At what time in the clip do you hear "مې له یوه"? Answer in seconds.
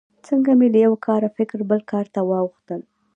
0.59-0.97